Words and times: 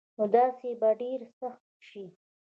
نو 0.17 0.23
داسي 0.35 0.69
به 0.79 0.89
ډيره 1.01 1.27
سخته 1.39 1.73
شي 1.89 2.05